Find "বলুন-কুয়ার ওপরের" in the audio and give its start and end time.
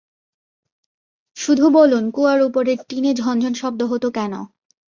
1.69-2.79